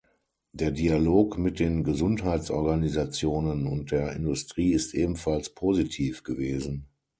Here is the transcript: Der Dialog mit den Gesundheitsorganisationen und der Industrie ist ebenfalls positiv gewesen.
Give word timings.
Der 0.51 0.71
Dialog 0.71 1.37
mit 1.37 1.59
den 1.59 1.83
Gesundheitsorganisationen 1.83 3.67
und 3.67 3.91
der 3.91 4.13
Industrie 4.15 4.71
ist 4.73 4.95
ebenfalls 4.95 5.53
positiv 5.53 6.23
gewesen. 6.23 6.87